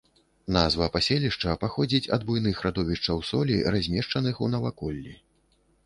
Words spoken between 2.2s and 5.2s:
буйных радовішчаў солі, размешчаных у наваколлі.